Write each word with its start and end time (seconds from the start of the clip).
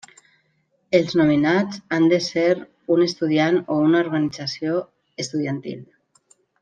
Els 0.99 1.11
nominats 1.19 1.81
han 1.97 2.07
de 2.13 2.19
ser 2.29 2.47
un 2.95 3.03
estudiant 3.07 3.59
o 3.75 3.77
una 3.91 4.01
organització 4.07 4.81
estudiantil. 5.27 5.87